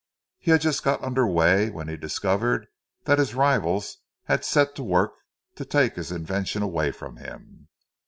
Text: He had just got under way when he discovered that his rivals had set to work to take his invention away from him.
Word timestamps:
He 0.39 0.49
had 0.49 0.61
just 0.61 0.83
got 0.83 1.03
under 1.03 1.27
way 1.27 1.69
when 1.69 1.87
he 1.87 1.95
discovered 1.95 2.65
that 3.03 3.19
his 3.19 3.35
rivals 3.35 3.97
had 4.23 4.43
set 4.43 4.73
to 4.77 4.83
work 4.83 5.13
to 5.53 5.63
take 5.63 5.95
his 5.95 6.11
invention 6.11 6.63
away 6.63 6.89
from 6.91 7.17
him. 7.17 7.67